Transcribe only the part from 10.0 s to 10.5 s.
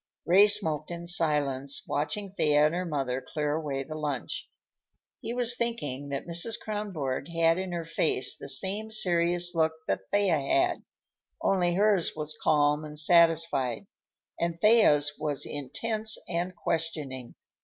Thea